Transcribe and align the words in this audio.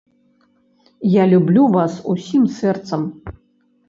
Я 1.15 1.23
люблю 1.33 1.63
вас 1.75 1.99
усім 2.13 2.47
сэрцам. 2.57 3.05